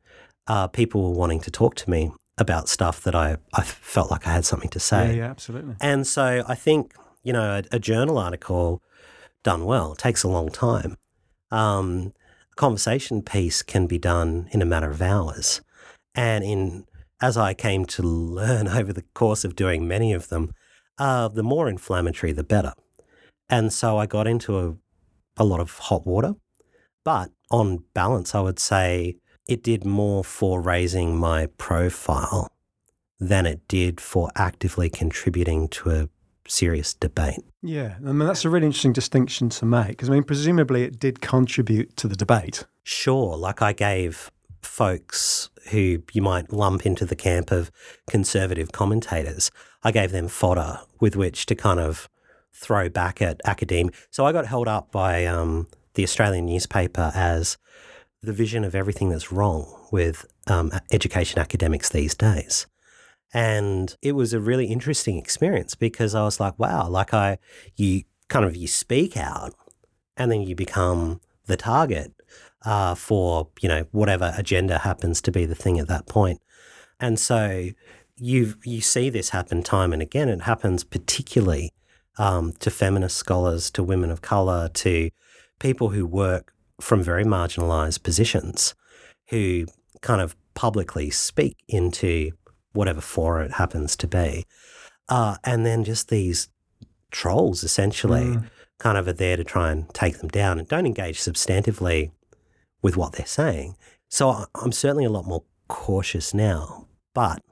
uh, 0.47 0.69
people 0.69 1.03
were 1.03 1.19
wanting 1.19 1.41
to 1.41 1.51
talk 1.51 1.75
to 1.77 1.91
me 1.91 2.13
about 2.39 2.69
stuff 2.69 3.03
that 3.03 3.15
I, 3.15 3.37
I 3.53 3.63
felt 3.63 4.11
like 4.11 4.27
I 4.27 4.33
had 4.33 4.45
something 4.45 4.71
to 4.71 4.81
say. 4.81 5.09
Yeah, 5.09 5.25
yeah, 5.25 5.31
absolutely. 5.31 5.77
And 5.81 6.07
so 6.07 6.45
I 6.47 6.55
think, 6.55 6.95
you 7.23 7.33
know, 7.33 7.59
a, 7.59 7.77
a 7.77 7.79
journal 7.79 8.19
article 8.19 8.83
done 9.43 9.65
well 9.65 9.95
takes 9.95 10.23
a 10.23 10.29
long 10.29 10.51
time. 10.51 10.97
Um, 11.51 12.13
a 12.53 12.55
conversation 12.57 13.23
piece 13.23 13.63
can 13.63 13.87
be 13.87 13.99
done 13.99 14.49
in 14.53 14.63
a 14.63 14.67
matter 14.67 14.91
of 14.91 15.03
hours. 15.03 15.61
And 16.15 16.45
in 16.45 16.87
as 17.21 17.37
I 17.37 17.55
came 17.55 17.87
to 17.87 18.03
learn 18.03 18.69
over 18.79 18.93
the 18.93 19.05
course 19.15 19.45
of 19.45 19.57
doing 19.57 19.87
many 19.87 20.13
of 20.13 20.29
them, 20.29 20.53
uh, 20.99 21.29
the 21.29 21.43
more 21.43 21.69
inflammatory, 21.69 22.33
the 22.33 22.45
better. 22.45 22.75
And 23.49 23.73
so 23.73 23.97
I 23.97 24.07
got 24.07 24.27
into 24.27 24.59
a, 24.59 24.75
a 25.37 25.45
lot 25.45 25.61
of 25.61 25.79
hot 25.79 26.07
water. 26.07 26.35
But 27.05 27.31
on 27.51 27.85
balance, 27.95 28.35
I 28.35 28.41
would 28.41 28.59
say 28.59 29.17
it 29.49 29.63
did 29.63 29.85
more 29.85 30.23
for 30.25 30.61
raising 30.61 31.17
my 31.17 31.47
profile 31.59 32.53
than 33.19 33.47
it 33.47 33.67
did 33.69 34.01
for 34.01 34.31
actively 34.35 34.91
contributing 34.91 35.69
to 35.69 35.91
a 35.91 36.09
serious 36.49 36.95
debate. 36.95 37.41
Yeah, 37.63 37.97
I 37.99 38.13
mean 38.13 38.27
that's 38.27 38.45
a 38.45 38.51
really 38.51 38.67
interesting 38.67 38.93
distinction 38.93 39.49
to 39.51 39.65
make 39.65 39.89
because 39.89 40.09
I 40.09 40.13
mean 40.13 40.25
presumably 40.25 40.83
it 40.85 40.99
did 40.99 41.21
contribute 41.21 41.97
to 41.99 42.09
the 42.09 42.17
debate. 42.17 42.67
Sure, 42.83 43.37
like 43.37 43.63
I 43.63 43.73
gave 43.73 44.31
folks 44.63 45.51
who 45.71 46.03
you 46.13 46.23
might 46.23 46.53
lump 46.53 46.87
into 46.87 47.05
the 47.05 47.17
camp 47.17 47.51
of 47.51 47.71
conservative 48.09 48.73
commentators, 48.73 49.51
I 49.83 49.93
gave 49.93 50.13
them 50.13 50.29
fodder 50.29 50.81
with 51.01 51.17
which 51.17 51.47
to 51.47 51.55
kind 51.55 51.81
of 51.81 52.09
throw 52.53 52.89
back 52.89 53.21
at 53.21 53.41
academia. 53.45 53.93
So 54.11 54.25
I 54.25 54.33
got 54.33 54.47
held 54.47 54.69
up 54.69 54.93
by 54.93 55.27
um, 55.27 55.69
the 55.95 56.05
Australian 56.05 56.47
newspaper 56.47 57.13
as 57.15 57.59
the 58.23 58.33
vision 58.33 58.65
of 58.65 58.75
everything 58.75 59.09
that's 59.11 59.33
wrong 59.33 59.67
with 59.91 60.27
um, 60.47 60.73
education 60.93 61.41
academics 61.41 61.89
these 61.89 62.15
days. 62.15 62.67
And 63.33 63.95
it 64.03 64.13
was 64.13 64.33
a 64.33 64.41
really 64.41 64.67
interesting 64.67 65.17
experience 65.17 65.75
because 65.75 66.15
I 66.15 66.23
was 66.23 66.39
like, 66.39 66.59
wow, 66.59 66.89
like 66.89 67.15
I, 67.15 67.39
you 67.77 68.03
kind 68.29 68.45
of, 68.45 68.57
you 68.57 68.67
speak 68.67 69.17
out 69.17 69.55
and 70.17 70.31
then 70.31 70.43
you 70.43 70.55
become 70.55 71.21
the 71.47 71.57
target 71.57 72.13
uh, 72.65 72.95
for, 72.95 73.49
you 73.61 73.69
know, 73.69 73.87
whatever 73.93 74.33
agenda 74.37 74.79
happens 74.79 75.21
to 75.23 75.33
be 75.33 75.47
the 75.47 75.55
thing 75.55 75.79
at 75.79 75.89
that 75.89 76.07
point. 76.07 76.41
And 77.01 77.19
so 77.19 77.71
you 78.17 78.55
you 78.65 78.81
see 78.81 79.11
this 79.11 79.31
happen 79.31 79.63
time 79.63 79.93
and 79.93 80.01
again. 80.01 80.29
It 80.29 80.43
happens 80.43 80.85
particularly 80.85 81.73
um, 82.19 82.53
to 82.61 82.71
feminist 82.71 83.17
scholars, 83.17 83.71
to 83.73 83.83
women 83.83 84.11
of 84.11 84.21
color, 84.21 84.69
to 84.69 85.11
people 85.59 85.89
who 85.89 86.07
work 86.07 86.53
from 86.81 87.03
very 87.03 87.25
marginalized 87.25 88.03
positions, 88.03 88.75
who 89.29 89.67
kind 90.01 90.21
of 90.21 90.37
publicly 90.55 91.11
speak 91.11 91.57
into 91.69 92.33
whatever 92.73 93.01
forum 93.01 93.47
it 93.47 93.53
happens 93.53 93.97
to 93.97 94.07
be, 94.07 94.45
uh, 95.09 95.37
and 95.45 95.65
then 95.67 95.85
just 95.85 96.09
these 96.09 96.49
trolls 97.11 97.63
essentially 97.63 98.25
Mm. 98.37 98.51
kind 98.79 98.97
of 98.99 99.07
are 99.07 99.13
there 99.13 99.37
to 99.37 99.45
try 99.45 99.71
and 99.71 99.93
take 99.95 100.19
them 100.19 100.29
down 100.29 100.59
and 100.59 100.67
don't 100.69 100.87
engage 100.87 101.21
substantively 101.21 102.11
with 102.83 102.97
what 102.97 103.13
they're 103.13 103.27
saying. 103.27 103.77
So 104.09 104.47
I'm 104.55 104.73
certainly 104.73 105.05
a 105.05 105.11
lot 105.11 105.27
more 105.27 105.45
cautious 105.69 106.35
now, 106.35 106.89
but 107.15 107.43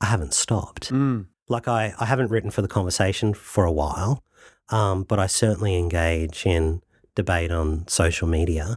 I 0.00 0.06
haven't 0.06 0.34
stopped. 0.34 0.90
Mm. 0.90 1.26
Like 1.48 1.68
I, 1.68 1.94
I 2.00 2.06
haven't 2.06 2.30
written 2.30 2.50
for 2.50 2.62
the 2.62 2.68
conversation 2.68 3.34
for 3.34 3.64
a 3.64 3.72
while, 3.72 4.22
um, 4.70 5.04
but 5.04 5.18
I 5.18 5.26
certainly 5.26 5.76
engage 5.78 6.44
in 6.46 6.82
debate 7.14 7.52
on 7.52 7.86
social 7.86 8.26
media. 8.26 8.76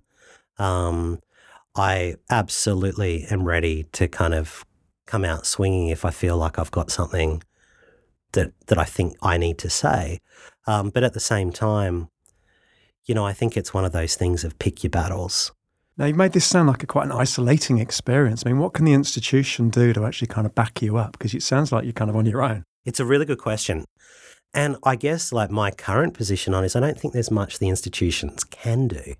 Um, 0.60 1.20
I 1.76 2.16
absolutely 2.30 3.26
am 3.32 3.46
ready 3.46 3.84
to 3.94 4.08
kind 4.08 4.34
of 4.34 4.66
come 5.08 5.26
out 5.26 5.48
swinging 5.48 5.88
if 5.88 6.06
I 6.06 6.12
feel 6.12 6.38
like 6.38 6.60
I've 6.60 6.72
got 6.72 6.92
something 6.92 7.42
that 8.34 8.54
that 8.68 8.78
I 8.78 8.84
think 8.84 9.16
I 9.22 9.38
need 9.38 9.58
to 9.60 9.70
say. 9.70 10.20
Um, 10.68 10.90
but 10.90 11.04
at 11.04 11.14
the 11.14 11.20
same 11.20 11.52
time, 11.52 12.10
you 13.06 13.16
know, 13.16 13.26
I 13.26 13.34
think 13.34 13.58
it's 13.58 13.74
one 13.74 13.86
of 13.86 13.94
those 13.94 14.16
things 14.16 14.44
of 14.44 14.60
pick 14.60 14.84
your 14.84 14.92
battles. 14.92 15.52
Now 15.98 16.06
you've 16.06 16.18
made 16.18 16.34
this 16.34 16.46
sound 16.46 16.68
like 16.68 16.84
a 16.84 16.86
quite 16.86 17.06
an 17.06 17.12
isolating 17.12 17.80
experience. 17.80 18.44
I 18.46 18.50
mean, 18.50 18.60
what 18.60 18.74
can 18.74 18.86
the 18.86 18.94
institution 18.94 19.70
do 19.70 19.94
to 19.94 20.06
actually 20.06 20.28
kind 20.28 20.46
of 20.46 20.54
back 20.54 20.82
you 20.82 20.98
up? 20.98 21.14
Because 21.14 21.34
it 21.34 21.42
sounds 21.42 21.72
like 21.72 21.86
you're 21.86 21.94
kind 21.94 22.12
of 22.12 22.16
on 22.16 22.28
your 22.28 22.44
own. 22.44 22.64
It's 22.86 23.00
a 23.00 23.06
really 23.06 23.26
good 23.26 23.40
question. 23.40 23.86
And 24.54 24.78
I 24.84 24.96
guess 24.96 25.34
like 25.34 25.50
my 25.50 25.72
current 25.72 26.14
position 26.14 26.54
on 26.54 26.64
is 26.64 26.76
I 26.76 26.80
don't 26.80 27.00
think 27.00 27.14
there's 27.14 27.32
much 27.32 27.58
the 27.60 27.70
institutions 27.70 28.44
can 28.44 28.88
do. 28.88 29.16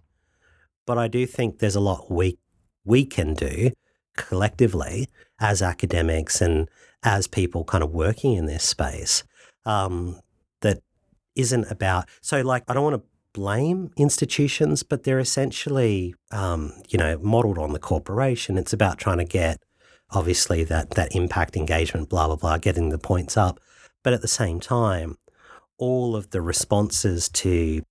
But 0.86 0.98
I 0.98 1.08
do 1.08 1.26
think 1.26 1.60
there's 1.60 1.76
a 1.76 1.82
lot 1.82 2.12
we 2.12 2.38
we 2.86 3.06
can 3.06 3.34
do 3.34 3.72
collectively 4.18 5.08
as 5.40 5.62
academics 5.62 6.42
and 6.42 6.68
as 7.04 7.28
people 7.28 7.64
kind 7.64 7.84
of 7.84 7.92
working 7.92 8.34
in 8.34 8.46
this 8.46 8.64
space 8.64 9.24
um, 9.66 10.20
that 10.62 10.82
isn't 11.36 11.70
about 11.72 12.10
so 12.22 12.42
like 12.42 12.64
I 12.68 12.74
don't 12.74 12.84
want 12.84 13.02
to 13.02 13.10
blame 13.38 13.92
institutions, 13.98 14.82
but 14.82 15.04
they're 15.04 15.20
essentially, 15.20 16.16
um, 16.32 16.74
you 16.90 16.98
know, 16.98 17.20
modeled 17.20 17.60
on 17.60 17.72
the 17.72 17.78
corporation. 17.78 18.58
It's 18.58 18.74
about 18.74 18.98
trying 18.98 19.20
to 19.20 19.26
get, 19.26 19.62
obviously, 20.10 20.64
that 20.64 20.92
that 20.92 21.16
impact 21.16 21.56
engagement, 21.56 22.10
blah 22.10 22.26
blah 22.26 22.36
blah, 22.36 22.58
getting 22.58 22.90
the 22.90 22.98
points 22.98 23.38
up. 23.38 23.60
But 24.04 24.14
at 24.14 24.24
the 24.24 24.28
same 24.28 24.60
time, 24.60 25.20
all 25.78 26.16
of 26.16 26.32
the 26.32 26.42
responses 26.42 27.30
to 27.30 27.84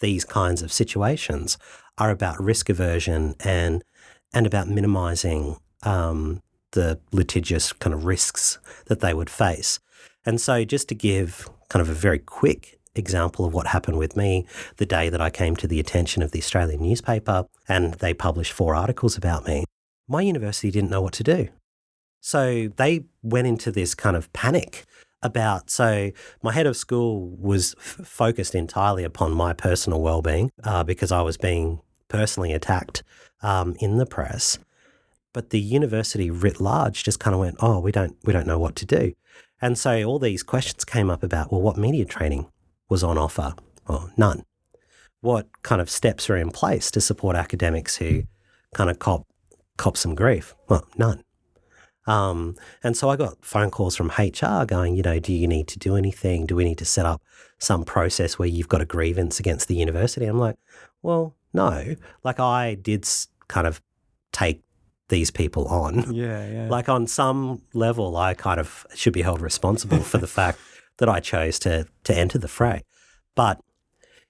these 0.00 0.24
kinds 0.24 0.60
of 0.60 0.72
situations 0.72 1.56
are 1.96 2.10
about 2.10 2.42
risk 2.42 2.68
aversion 2.68 3.36
and 3.38 3.84
and 4.32 4.46
about 4.46 4.68
minimizing 4.68 5.56
um, 5.82 6.42
the 6.72 7.00
litigious 7.12 7.72
kind 7.72 7.94
of 7.94 8.04
risks 8.04 8.58
that 8.86 9.00
they 9.00 9.14
would 9.14 9.30
face. 9.30 9.80
And 10.24 10.40
so, 10.40 10.64
just 10.64 10.88
to 10.88 10.94
give 10.94 11.48
kind 11.68 11.80
of 11.80 11.88
a 11.88 11.94
very 11.94 12.18
quick 12.18 12.78
example 12.94 13.44
of 13.44 13.54
what 13.54 13.68
happened 13.68 13.98
with 13.98 14.16
me 14.16 14.44
the 14.76 14.86
day 14.86 15.08
that 15.08 15.20
I 15.20 15.30
came 15.30 15.56
to 15.56 15.66
the 15.66 15.80
attention 15.80 16.22
of 16.22 16.32
the 16.32 16.40
Australian 16.40 16.82
newspaper 16.82 17.46
and 17.68 17.94
they 17.94 18.12
published 18.12 18.52
four 18.52 18.74
articles 18.74 19.16
about 19.16 19.46
me, 19.46 19.64
my 20.08 20.22
university 20.22 20.70
didn't 20.70 20.90
know 20.90 21.00
what 21.00 21.12
to 21.14 21.22
do. 21.22 21.48
So 22.20 22.68
they 22.76 23.04
went 23.22 23.46
into 23.46 23.72
this 23.72 23.94
kind 23.94 24.16
of 24.16 24.32
panic 24.32 24.84
about. 25.22 25.70
So 25.70 26.10
my 26.42 26.52
head 26.52 26.66
of 26.66 26.76
school 26.76 27.30
was 27.30 27.74
f- 27.78 28.06
focused 28.06 28.54
entirely 28.54 29.04
upon 29.04 29.32
my 29.32 29.52
personal 29.52 30.00
well-being 30.00 30.50
uh, 30.64 30.82
because 30.84 31.12
I 31.12 31.22
was 31.22 31.36
being 31.36 31.80
personally 32.08 32.52
attacked 32.52 33.02
um, 33.42 33.76
in 33.78 33.98
the 33.98 34.06
press. 34.06 34.58
But 35.32 35.50
the 35.50 35.60
university 35.60 36.30
writ 36.30 36.60
large 36.60 37.04
just 37.04 37.20
kind 37.20 37.34
of 37.34 37.40
went, 37.40 37.56
"Oh, 37.60 37.78
we 37.78 37.92
don't 37.92 38.16
we 38.24 38.32
don't 38.32 38.46
know 38.46 38.58
what 38.58 38.74
to 38.76 38.86
do," 38.86 39.14
and 39.60 39.78
so 39.78 40.02
all 40.04 40.18
these 40.18 40.42
questions 40.42 40.84
came 40.84 41.10
up 41.10 41.22
about, 41.22 41.52
well, 41.52 41.60
what 41.60 41.76
media 41.76 42.04
training 42.04 42.46
was 42.88 43.04
on 43.04 43.18
offer? 43.18 43.54
Well, 43.86 44.10
none. 44.16 44.44
What 45.20 45.48
kind 45.62 45.80
of 45.80 45.90
steps 45.90 46.30
are 46.30 46.36
in 46.36 46.50
place 46.50 46.90
to 46.92 47.00
support 47.00 47.36
academics 47.36 47.96
who 47.96 48.24
kind 48.74 48.90
of 48.90 48.98
cop 48.98 49.26
cop 49.76 49.96
some 49.96 50.14
grief? 50.14 50.54
Well, 50.68 50.86
none. 50.96 51.24
Um, 52.06 52.56
and 52.82 52.96
so 52.96 53.10
I 53.10 53.16
got 53.16 53.44
phone 53.44 53.70
calls 53.70 53.94
from 53.94 54.10
HR 54.18 54.64
going, 54.64 54.96
you 54.96 55.02
know, 55.02 55.18
do 55.20 55.32
you 55.32 55.46
need 55.46 55.68
to 55.68 55.78
do 55.78 55.96
anything? 55.96 56.46
Do 56.46 56.56
we 56.56 56.64
need 56.64 56.78
to 56.78 56.84
set 56.84 57.06
up 57.06 57.22
some 57.58 57.84
process 57.84 58.38
where 58.38 58.48
you've 58.48 58.68
got 58.68 58.80
a 58.80 58.86
grievance 58.86 59.38
against 59.38 59.68
the 59.68 59.76
university? 59.76 60.26
I'm 60.26 60.38
like, 60.38 60.56
well, 61.02 61.36
no. 61.52 61.94
Like 62.24 62.40
I 62.40 62.74
did 62.74 63.06
kind 63.50 63.66
of 63.66 63.82
take 64.32 64.62
these 65.08 65.30
people 65.30 65.66
on. 65.66 66.14
Yeah, 66.14 66.48
yeah. 66.48 66.68
Like 66.70 66.88
on 66.88 67.06
some 67.06 67.62
level, 67.74 68.16
I 68.16 68.32
kind 68.34 68.58
of 68.58 68.86
should 68.94 69.12
be 69.12 69.22
held 69.22 69.42
responsible 69.42 70.00
for 70.00 70.18
the 70.18 70.26
fact 70.38 70.58
that 70.98 71.08
I 71.08 71.20
chose 71.20 71.58
to 71.60 71.86
to 72.04 72.16
enter 72.16 72.38
the 72.38 72.48
fray. 72.48 72.84
But 73.34 73.60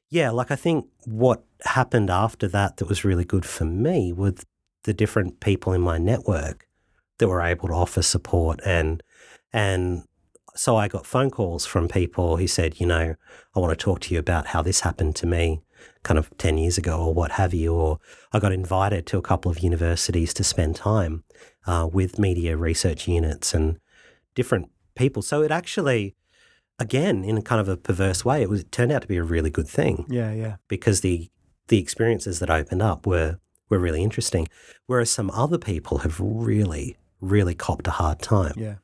yeah, 0.09 0.31
like 0.31 0.51
I 0.51 0.57
think 0.57 0.87
what 1.05 1.45
happened 1.65 2.11
after 2.11 2.49
that 2.49 2.79
that 2.79 2.89
was 2.89 3.05
really 3.05 3.25
good 3.25 3.45
for 3.45 3.65
me 3.65 4.13
with 4.13 4.45
the 4.85 4.95
different 4.95 5.41
people 5.41 5.73
in 5.73 5.83
my 5.83 5.99
network 5.99 6.67
that 7.19 7.29
were 7.29 7.43
able 7.43 7.69
to 7.69 7.75
offer 7.75 8.03
support 8.03 8.61
and 8.65 9.03
and 9.53 10.05
so 10.55 10.77
I 10.77 10.89
got 10.89 11.07
phone 11.07 11.31
calls 11.31 11.65
from 11.65 11.89
people 11.89 12.37
who 12.37 12.47
said, 12.47 12.81
you 12.81 12.87
know, 12.87 13.15
I 13.55 13.61
want 13.61 13.71
to 13.71 13.83
talk 13.85 14.01
to 14.01 14.15
you 14.15 14.19
about 14.19 14.49
how 14.49 14.63
this 14.63 14.81
happened 14.81 15.15
to 15.17 15.27
me 15.27 15.63
kind 16.03 16.19
of 16.19 16.37
10 16.39 16.59
years 16.59 16.79
ago 16.79 16.99
or 16.99 17.15
what 17.15 17.33
have 17.33 17.53
you. 17.55 17.75
Or 17.75 17.99
I 18.33 18.39
got 18.39 18.53
invited 18.53 19.07
to 19.07 19.19
a 19.19 19.23
couple 19.23 19.51
of 19.51 19.61
universities 19.61 20.33
to 20.35 20.45
spend 20.45 20.77
time 20.77 21.25
uh, 21.67 21.89
with 21.93 22.19
media 22.19 22.57
research 22.57 23.07
units 23.07 23.55
and 23.55 23.79
different 24.35 24.71
people. 24.95 25.23
So 25.23 25.43
it 25.43 25.51
actually, 25.51 26.15
again, 26.79 27.25
in 27.25 27.41
kind 27.43 27.61
of 27.61 27.69
a 27.69 27.77
perverse 27.77 28.25
way, 28.25 28.43
it 28.43 28.49
was 28.49 28.61
it 28.61 28.73
turned 28.73 28.93
out 28.93 29.03
to 29.03 29.09
be 29.09 29.17
a 29.17 29.23
really 29.23 29.51
good 29.51 29.69
thing. 29.69 30.07
Yeah, 30.09 30.33
yeah. 30.33 30.57
Because 30.69 31.01
the 31.01 31.31
the 31.69 31.79
experiences 31.79 32.41
that 32.41 32.51
opened 32.51 32.83
up 32.83 33.07
were 33.07 33.39
were 33.69 33.79
really 33.79 34.03
interesting. 34.03 34.49
Whereas 34.87 35.11
some 35.11 35.31
other 35.31 35.59
people 35.59 35.99
have 35.99 36.19
really, 36.21 36.97
really 37.21 37.55
copped 37.55 37.87
a 37.87 37.93
hard 37.93 38.21
time. 38.21 38.55
Yeah. 38.57 38.77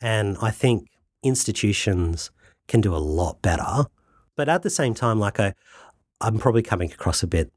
And 0.00 0.36
I 0.42 0.50
think 0.50 0.88
institutions 1.22 2.30
can 2.68 2.80
do 2.80 2.94
a 2.94 2.98
lot 2.98 3.40
better. 3.42 3.86
But 4.36 4.48
at 4.48 4.62
the 4.62 4.70
same 4.70 4.94
time, 4.94 5.18
like 5.18 5.40
I, 5.40 5.54
I'm 6.20 6.38
probably 6.38 6.62
coming 6.62 6.92
across 6.92 7.22
a 7.22 7.26
bit, 7.26 7.52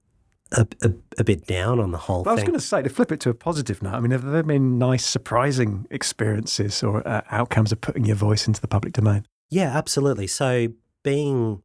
a, 0.52 0.68
a, 0.82 0.92
a 1.20 1.24
bit 1.24 1.46
down 1.46 1.80
on 1.80 1.92
the 1.92 1.98
whole 1.98 2.28
I 2.28 2.34
was 2.34 2.42
going 2.44 2.54
to 2.54 2.60
say, 2.60 2.82
to 2.82 2.90
flip 2.90 3.12
it 3.12 3.20
to 3.22 3.30
a 3.30 3.34
positive 3.34 3.82
note, 3.82 3.94
I 3.94 4.00
mean, 4.00 4.12
have 4.12 4.24
there 4.24 4.44
been 4.44 4.78
nice, 4.78 5.06
surprising 5.06 5.86
experiences 5.92 6.84
or 6.84 7.08
uh, 7.08 7.22
outcomes 7.32 7.72
of 7.72 7.82
putting 7.82 8.06
your 8.06 8.16
voice 8.16 8.48
into 8.48 8.62
the 8.62 8.68
public 8.68 8.94
domain? 8.94 9.26
Yeah, 9.50 9.78
absolutely. 9.78 10.28
So 10.28 10.68
being 11.04 11.64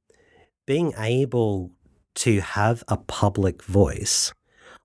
being 0.66 0.92
able 0.96 1.72
to 2.14 2.40
have 2.40 2.84
a 2.88 2.96
public 2.96 3.62
voice 3.64 4.32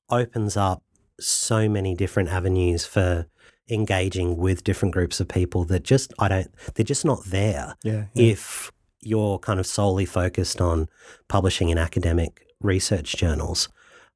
opens 0.09 0.57
up 0.57 0.81
so 1.19 1.67
many 1.69 1.93
different 1.93 2.29
avenues 2.29 2.85
for 2.85 3.27
engaging 3.69 4.37
with 4.37 4.63
different 4.63 4.93
groups 4.93 5.19
of 5.19 5.27
people 5.27 5.65
that 5.65 5.83
just 5.83 6.13
I 6.17 6.27
don't 6.29 6.47
they're 6.73 6.85
just 6.85 7.03
not 7.05 7.25
there 7.25 7.75
Yeah. 7.83 8.05
yeah. 8.13 8.31
if 8.31 8.71
you're 9.07 9.39
kind 9.39 9.59
of 9.59 9.65
solely 9.65 10.05
focused 10.05 10.59
on 10.61 10.89
publishing 11.27 11.69
in 11.69 11.77
academic 11.77 12.45
research 12.61 13.15
journals. 13.15 13.69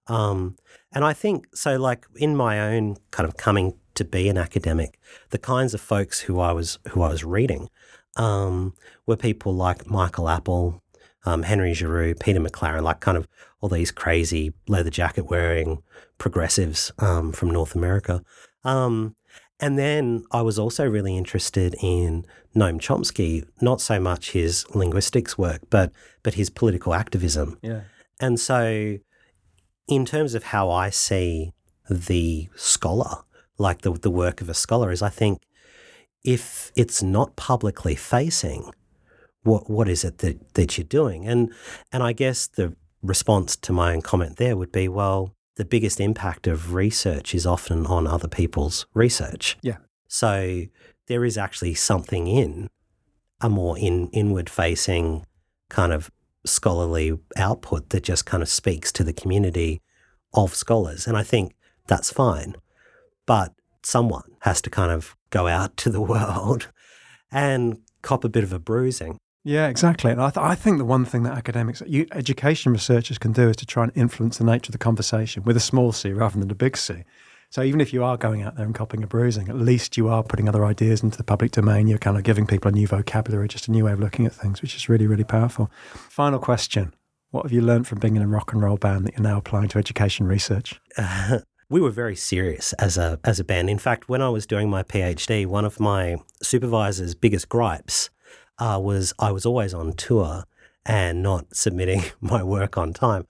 Um, 0.07 0.57
and 0.93 1.05
I 1.05 1.13
think 1.13 1.47
so, 1.55 1.77
like 1.77 2.05
in 2.15 2.35
my 2.35 2.59
own 2.59 2.97
kind 3.11 3.27
of 3.27 3.37
coming 3.37 3.75
to 3.95 4.03
be 4.03 4.27
an 4.29 4.37
academic, 4.37 4.99
the 5.29 5.37
kinds 5.37 5.73
of 5.73 5.81
folks 5.81 6.21
who 6.21 6.39
I 6.39 6.51
was 6.51 6.79
who 6.89 7.01
I 7.01 7.09
was 7.09 7.23
reading 7.23 7.69
um, 8.17 8.73
were 9.05 9.15
people 9.15 9.53
like 9.53 9.89
Michael 9.89 10.27
Apple, 10.27 10.81
um, 11.25 11.43
Henry 11.43 11.73
Giroux, 11.73 12.15
Peter 12.15 12.39
McLaren, 12.39 12.83
like 12.83 12.99
kind 12.99 13.17
of 13.17 13.27
all 13.61 13.69
these 13.69 13.91
crazy 13.91 14.53
leather 14.67 14.89
jacket 14.89 15.29
wearing 15.29 15.81
progressives 16.17 16.91
um, 16.99 17.31
from 17.31 17.51
North 17.51 17.75
America. 17.75 18.23
Um, 18.63 19.15
and 19.61 19.77
then 19.77 20.25
I 20.31 20.41
was 20.41 20.57
also 20.57 20.85
really 20.85 21.15
interested 21.15 21.75
in 21.81 22.25
Noam 22.55 22.79
Chomsky, 22.79 23.47
not 23.61 23.79
so 23.79 23.99
much 23.99 24.31
his 24.31 24.65
linguistics 24.75 25.37
work, 25.37 25.61
but 25.69 25.91
but 26.23 26.33
his 26.33 26.49
political 26.49 26.93
activism. 26.93 27.57
yeah. 27.61 27.81
And 28.19 28.39
so, 28.39 28.97
in 29.87 30.05
terms 30.05 30.35
of 30.35 30.43
how 30.45 30.69
I 30.69 30.89
see 30.89 31.53
the 31.89 32.49
scholar, 32.55 33.23
like 33.57 33.81
the, 33.81 33.93
the 33.93 34.11
work 34.11 34.41
of 34.41 34.49
a 34.49 34.53
scholar, 34.53 34.91
is 34.91 35.01
I 35.01 35.09
think 35.09 35.41
if 36.23 36.71
it's 36.75 37.01
not 37.01 37.35
publicly 37.35 37.95
facing, 37.95 38.71
what 39.43 39.69
what 39.69 39.87
is 39.87 40.03
it 40.03 40.19
that, 40.19 40.55
that 40.55 40.77
you're 40.77 40.85
doing? 40.85 41.27
And 41.27 41.53
and 41.91 42.01
I 42.03 42.13
guess 42.13 42.47
the 42.47 42.75
response 43.03 43.55
to 43.55 43.73
my 43.73 43.93
own 43.93 44.01
comment 44.01 44.37
there 44.37 44.57
would 44.57 44.71
be, 44.71 44.87
well, 44.87 45.35
the 45.55 45.65
biggest 45.65 45.99
impact 45.99 46.47
of 46.47 46.73
research 46.73 47.35
is 47.35 47.45
often 47.45 47.85
on 47.85 48.07
other 48.07 48.27
people's 48.27 48.85
research. 48.93 49.57
Yeah. 49.61 49.77
So 50.07 50.63
there 51.07 51.25
is 51.25 51.37
actually 51.37 51.73
something 51.73 52.27
in 52.27 52.69
a 53.41 53.49
more 53.49 53.77
in 53.77 54.09
inward 54.09 54.49
facing 54.49 55.25
kind 55.69 55.91
of 55.91 56.11
scholarly 56.45 57.19
output 57.35 57.89
that 57.89 58.03
just 58.03 58.25
kind 58.25 58.41
of 58.41 58.49
speaks 58.49 58.91
to 58.93 59.03
the 59.03 59.13
community 59.13 59.81
of 60.33 60.55
scholars. 60.55 61.07
And 61.07 61.17
I 61.17 61.23
think 61.23 61.55
that's 61.87 62.11
fine. 62.11 62.55
But 63.25 63.53
someone 63.83 64.35
has 64.41 64.61
to 64.61 64.69
kind 64.69 64.91
of 64.91 65.15
go 65.29 65.47
out 65.47 65.77
to 65.77 65.89
the 65.89 66.01
world 66.13 66.69
and 67.31 67.79
cop 68.01 68.23
a 68.23 68.29
bit 68.29 68.43
of 68.43 68.53
a 68.53 68.59
bruising. 68.59 69.17
Yeah, 69.43 69.67
exactly. 69.67 70.11
And 70.11 70.21
I, 70.21 70.29
th- 70.29 70.43
I 70.43 70.53
think 70.53 70.77
the 70.77 70.85
one 70.85 71.03
thing 71.03 71.23
that 71.23 71.35
academics, 71.35 71.81
you, 71.87 72.05
education 72.11 72.73
researchers 72.73 73.17
can 73.17 73.31
do 73.31 73.49
is 73.49 73.55
to 73.57 73.65
try 73.65 73.83
and 73.83 73.91
influence 73.95 74.37
the 74.37 74.43
nature 74.43 74.69
of 74.69 74.73
the 74.73 74.77
conversation 74.77 75.43
with 75.43 75.57
a 75.57 75.61
small 75.61 75.91
c 75.91 76.11
rather 76.11 76.39
than 76.39 76.51
a 76.51 76.55
big 76.55 76.77
C. 76.77 77.03
So 77.49 77.63
even 77.63 77.81
if 77.81 77.91
you 77.91 78.03
are 78.03 78.17
going 78.17 78.43
out 78.43 78.55
there 78.55 78.65
and 78.65 78.73
copying 78.73 79.03
a 79.03 79.07
bruising, 79.07 79.49
at 79.49 79.57
least 79.57 79.97
you 79.97 80.07
are 80.07 80.23
putting 80.23 80.47
other 80.47 80.63
ideas 80.63 81.03
into 81.03 81.17
the 81.17 81.23
public 81.23 81.51
domain. 81.51 81.87
You're 81.87 81.97
kind 81.97 82.17
of 82.17 82.23
giving 82.23 82.47
people 82.47 82.69
a 82.69 82.71
new 82.71 82.87
vocabulary, 82.87 83.47
just 83.49 83.67
a 83.67 83.71
new 83.71 83.85
way 83.85 83.91
of 83.91 83.99
looking 83.99 84.25
at 84.25 84.33
things, 84.33 84.61
which 84.61 84.75
is 84.75 84.87
really, 84.87 85.05
really 85.07 85.25
powerful. 85.25 85.69
Final 85.91 86.39
question. 86.39 86.93
What 87.31 87.43
have 87.43 87.51
you 87.51 87.61
learned 87.61 87.87
from 87.87 87.99
being 87.99 88.15
in 88.15 88.21
a 88.21 88.27
rock 88.27 88.53
and 88.53 88.61
roll 88.61 88.77
band 88.77 89.05
that 89.05 89.13
you're 89.13 89.23
now 89.23 89.37
applying 89.37 89.69
to 89.69 89.79
education 89.79 90.27
research? 90.27 90.79
we 91.69 91.81
were 91.81 91.89
very 91.89 92.15
serious 92.15 92.73
as 92.73 92.97
a 92.97 93.19
as 93.23 93.39
a 93.39 93.43
band. 93.43 93.69
In 93.69 93.79
fact, 93.79 94.07
when 94.07 94.21
I 94.21 94.29
was 94.29 94.45
doing 94.45 94.69
my 94.69 94.83
PhD, 94.83 95.45
one 95.45 95.65
of 95.65 95.79
my 95.79 96.17
supervisor's 96.41 97.15
biggest 97.15 97.49
gripes 97.49 98.09
uh, 98.61 98.79
was 98.79 99.13
I 99.19 99.31
was 99.31 99.45
always 99.45 99.73
on 99.73 99.93
tour 99.93 100.43
and 100.85 101.21
not 101.23 101.43
submitting 101.53 102.03
my 102.21 102.41
work 102.43 102.77
on 102.77 102.93
time. 102.93 103.23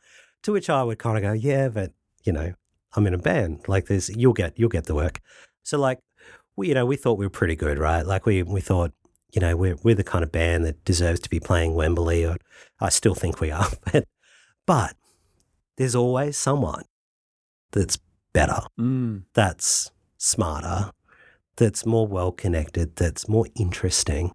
To 0.44 0.52
which 0.52 0.70
I 0.70 0.84
would 0.84 1.00
kind 1.00 1.18
of 1.18 1.24
go, 1.24 1.34
"Yeah, 1.34 1.70
but 1.70 1.92
you 2.24 2.34
know, 2.34 2.54
I'm 2.96 3.08
in 3.08 3.14
a 3.14 3.18
band. 3.30 3.68
Like, 3.68 3.86
there's 3.88 4.10
you'll 4.10 4.34
get 4.42 4.58
you'll 4.60 4.76
get 4.78 4.86
the 4.86 4.96
work." 4.96 5.20
So, 5.64 5.78
like, 5.80 6.00
we 6.56 6.68
you 6.70 6.74
know 6.74 6.86
we 6.86 6.98
thought 6.98 7.18
we 7.20 7.26
were 7.26 7.30
pretty 7.42 7.56
good, 7.56 7.78
right? 7.80 8.06
Like, 8.06 8.26
we 8.26 8.44
we 8.44 8.62
thought. 8.62 8.92
You 9.34 9.40
know, 9.40 9.56
we're 9.56 9.78
we're 9.84 9.96
the 9.96 10.04
kind 10.14 10.26
of 10.26 10.32
band 10.34 10.66
that 10.66 10.84
deserves 10.84 11.22
to 11.22 11.30
be 11.30 11.40
playing 11.40 11.74
Wembley, 11.76 12.26
or 12.26 12.36
I 12.82 12.90
still 12.90 13.16
think 13.16 13.40
we 13.40 13.50
are. 13.52 13.68
But, 13.94 14.06
but 14.68 14.96
there's 15.78 15.96
always 15.96 16.36
someone 16.38 16.84
that's 17.72 17.98
better 18.34 18.62
Mm. 18.78 19.24
that's 19.34 19.90
smarter, 20.18 20.92
that's 21.56 21.86
more 21.86 22.08
well 22.08 22.34
connected, 22.34 22.98
that's 22.98 23.30
more 23.30 23.46
interesting, 23.56 24.34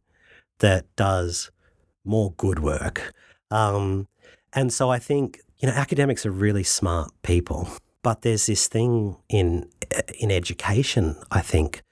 that 0.58 0.84
does 0.96 1.50
more 2.04 2.32
good 2.36 2.58
work. 2.60 3.12
Um, 3.50 4.08
And 4.52 4.72
so 4.72 4.88
I 4.90 4.98
think, 4.98 5.40
you 5.58 5.68
know, 5.68 5.74
academics 5.74 6.24
are 6.24 6.30
really 6.30 6.64
smart 6.64 7.10
people, 7.22 7.68
but 8.02 8.22
there's 8.22 8.46
this 8.46 8.68
thing 8.68 9.16
in 9.28 9.68
in 10.18 10.30
education, 10.30 11.16
I 11.30 11.40
think, 11.42 11.82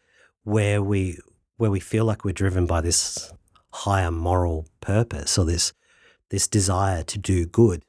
where 0.45 0.83
we 0.83 1.19
where 1.59 1.71
we 1.71 1.81
feel 1.81 2.05
like 2.07 2.25
we're 2.25 2.33
driven 2.33 2.67
by 2.67 2.81
this 2.81 3.33
higher 3.73 4.11
moral 4.11 4.67
purpose 4.81 5.37
or 5.39 5.45
this 5.45 5.73
this 6.31 6.49
desire 6.49 7.03
to 7.05 7.19
do 7.19 7.45
good. 7.47 7.83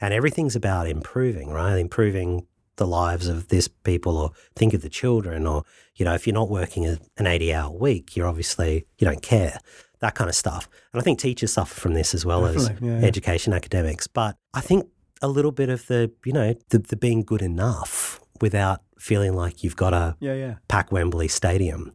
And 0.00 0.12
everything's 0.12 0.56
about 0.56 0.88
improving, 0.88 1.48
right? 1.50 1.78
Improving 1.78 2.46
the 2.76 2.86
lives 2.86 3.28
of 3.28 3.48
this 3.48 3.68
people 3.68 4.16
or 4.16 4.32
think 4.56 4.74
of 4.74 4.82
the 4.82 4.88
children 4.88 5.46
or, 5.46 5.62
you 5.96 6.04
know, 6.04 6.14
if 6.14 6.26
you're 6.26 6.34
not 6.34 6.50
working 6.50 6.86
an 6.86 7.26
80 7.26 7.54
hour 7.54 7.70
week, 7.70 8.16
you're 8.16 8.26
obviously, 8.28 8.86
you 8.98 9.06
don't 9.06 9.22
care, 9.22 9.58
that 10.02 10.14
kind 10.14 10.28
of 10.28 10.36
stuff. 10.36 10.68
And 10.92 11.00
I 11.00 11.02
think 11.04 11.18
teachers 11.18 11.52
suffer 11.54 11.74
from 11.80 11.94
this 11.94 12.12
as 12.14 12.26
well 12.26 12.42
Definitely, 12.42 12.74
as 12.74 12.80
yeah, 12.82 13.00
yeah. 13.00 13.06
education 13.06 13.52
academics. 13.54 14.06
But 14.06 14.36
I 14.52 14.60
think 14.60 14.86
a 15.22 15.28
little 15.28 15.52
bit 15.52 15.68
of 15.70 15.86
the, 15.86 16.12
you 16.26 16.32
know, 16.34 16.54
the, 16.68 16.78
the 16.80 16.96
being 16.96 17.22
good 17.22 17.40
enough 17.42 18.20
without 18.40 18.80
feeling 18.98 19.34
like 19.34 19.64
you've 19.64 19.76
got 19.76 19.90
to 19.90 20.16
Yeah, 20.20 20.34
yeah. 20.34 20.54
pack 20.68 20.92
Wembley 20.92 21.28
Stadium. 21.28 21.94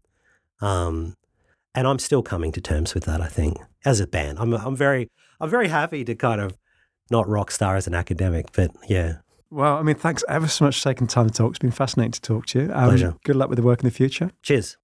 Um, 0.62 1.14
and 1.76 1.86
I'm 1.88 2.00
still 2.00 2.24
coming 2.24 2.52
to 2.54 2.62
terms 2.62 2.96
with 2.96 3.04
that. 3.06 3.22
I 3.22 3.28
think 3.28 3.58
as 3.86 4.00
a 4.00 4.08
band, 4.08 4.40
I'm 4.40 4.52
I'm 4.54 4.76
very 4.76 5.10
I'm 5.40 5.50
very 5.50 5.68
happy 5.68 6.04
to 6.06 6.16
kind 6.16 6.42
of 6.42 6.58
not 7.12 7.28
rock 7.28 7.52
star 7.52 7.76
as 7.76 7.86
an 7.88 7.94
academic, 7.94 8.48
but 8.54 8.72
yeah, 8.90 9.18
Well, 9.52 9.78
I 9.78 9.84
mean, 9.84 9.96
thanks 9.96 10.24
ever 10.28 10.48
so 10.48 10.66
much 10.66 10.80
for 10.82 10.90
taking 10.90 11.06
time 11.08 11.28
to 11.30 11.34
talk. 11.34 11.52
It's 11.52 11.60
been 11.60 11.72
fascinating 11.72 12.14
to 12.14 12.22
talk 12.22 12.48
to 12.48 12.60
you. 12.64 12.72
Um, 12.74 12.90
Pleasure. 12.90 13.16
Good 13.24 13.36
luck 13.36 13.50
with 13.50 13.58
the 13.58 13.64
work 13.64 13.82
in 13.82 13.86
the 13.88 13.94
future. 13.96 14.32
cheers. 14.42 14.78